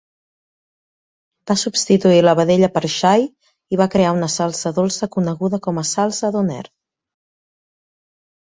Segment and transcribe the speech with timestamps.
[1.51, 3.27] Va substituir la vedella per xai
[3.75, 6.65] i va crear una salsa dolça coneguda com a salsa donair.